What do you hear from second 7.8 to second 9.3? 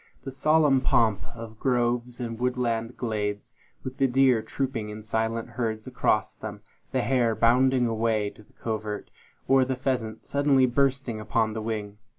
away to the covert;